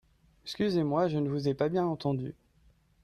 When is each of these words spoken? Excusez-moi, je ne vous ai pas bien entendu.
Excusez-moi, 0.43 1.09
je 1.09 1.19
ne 1.19 1.29
vous 1.29 1.47
ai 1.47 1.53
pas 1.53 1.69
bien 1.69 1.85
entendu. 1.85 2.33